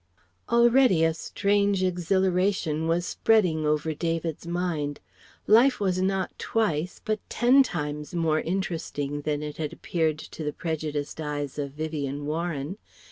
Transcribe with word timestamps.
Already 0.49 1.03
a 1.03 1.13
strange 1.13 1.83
exhilaration 1.83 2.87
was 2.87 3.05
spreading 3.05 3.67
over 3.67 3.93
David's 3.93 4.47
mind. 4.47 4.99
Life 5.45 5.79
was 5.79 6.01
not 6.01 6.39
twice 6.39 6.99
but 7.05 7.19
ten 7.29 7.61
times 7.61 8.15
more 8.15 8.41
interesting 8.41 9.21
than 9.21 9.43
it 9.43 9.57
had 9.57 9.71
appeared 9.71 10.17
to 10.17 10.43
the 10.43 10.53
prejudiced 10.53 11.21
eyes 11.21 11.59
of 11.59 11.73
Vivien 11.73 12.25
Warren. 12.25 12.79